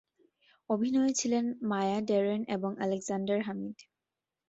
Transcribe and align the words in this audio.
অভিনয়ে 0.69 1.13
ছিলেন 1.13 1.45
Maya 1.69 1.97
Deren 2.07 2.41
এবং 2.55 2.71
আলেক্সান্ডার 2.79 3.39
হামিদ। 3.41 3.77